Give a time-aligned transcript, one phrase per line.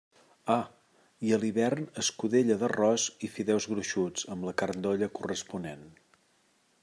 [0.53, 0.61] Ah!,
[1.27, 5.85] i a l'hivern escudella d'arròs i fideus gruixuts, amb la carn d'olla corresponent.